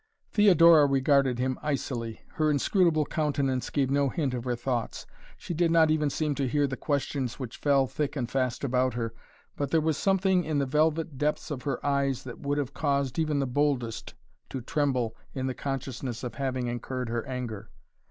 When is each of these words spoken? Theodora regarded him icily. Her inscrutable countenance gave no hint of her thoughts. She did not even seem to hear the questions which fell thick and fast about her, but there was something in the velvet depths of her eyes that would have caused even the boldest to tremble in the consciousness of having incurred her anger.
Theodora 0.31 0.87
regarded 0.87 1.37
him 1.37 1.59
icily. 1.61 2.21
Her 2.33 2.49
inscrutable 2.49 3.05
countenance 3.05 3.69
gave 3.69 3.91
no 3.91 4.09
hint 4.09 4.33
of 4.33 4.45
her 4.45 4.55
thoughts. 4.55 5.05
She 5.37 5.53
did 5.53 5.69
not 5.69 5.91
even 5.91 6.09
seem 6.09 6.33
to 6.41 6.47
hear 6.47 6.65
the 6.65 6.75
questions 6.75 7.37
which 7.37 7.57
fell 7.59 7.85
thick 7.85 8.15
and 8.15 8.27
fast 8.27 8.63
about 8.63 8.95
her, 8.95 9.13
but 9.55 9.69
there 9.69 9.79
was 9.79 9.97
something 9.97 10.43
in 10.43 10.57
the 10.57 10.65
velvet 10.65 11.19
depths 11.19 11.51
of 11.51 11.61
her 11.61 11.85
eyes 11.85 12.23
that 12.23 12.39
would 12.39 12.57
have 12.57 12.73
caused 12.73 13.19
even 13.19 13.37
the 13.37 13.45
boldest 13.45 14.15
to 14.49 14.59
tremble 14.59 15.15
in 15.35 15.45
the 15.45 15.53
consciousness 15.53 16.23
of 16.23 16.33
having 16.33 16.65
incurred 16.65 17.09
her 17.09 17.23
anger. 17.27 17.69